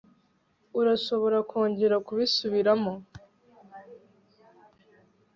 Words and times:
urashobora 0.79 1.37
kongera 1.51 1.95
kubisubiramo 2.05 2.93